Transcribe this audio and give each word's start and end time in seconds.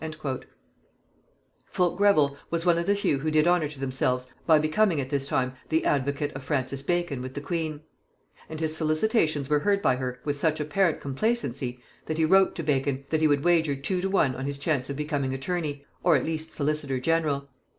Fulk 1.63 1.95
Greville 1.95 2.35
was 2.49 2.65
one 2.65 2.79
of 2.79 2.87
the 2.87 2.95
few 2.95 3.19
who 3.19 3.29
did 3.29 3.45
honor 3.45 3.67
to 3.67 3.79
themselves 3.79 4.31
by 4.47 4.57
becoming 4.57 4.99
at 4.99 5.11
this 5.11 5.27
time 5.27 5.53
the 5.69 5.85
advocate 5.85 6.31
of 6.33 6.43
Francis 6.43 6.81
Bacon 6.81 7.21
with 7.21 7.35
the 7.35 7.39
queen; 7.39 7.81
and 8.49 8.59
his 8.59 8.75
solicitations 8.75 9.47
were 9.47 9.59
heard 9.59 9.79
by 9.83 9.97
her 9.97 10.19
with 10.25 10.39
such 10.39 10.59
apparent 10.59 11.01
complacency, 11.01 11.83
that 12.07 12.17
he 12.17 12.25
wrote 12.25 12.55
to 12.55 12.63
Bacon, 12.63 13.05
that 13.11 13.21
he 13.21 13.27
would 13.27 13.43
wager 13.43 13.75
two 13.75 14.01
to 14.01 14.09
one 14.09 14.35
on 14.35 14.47
his 14.47 14.57
chance 14.57 14.89
of 14.89 14.95
becoming 14.97 15.35
attorney, 15.35 15.85
or 16.01 16.15
at 16.15 16.25
least 16.25 16.51
solicitor 16.51 16.99
general. 16.99 17.47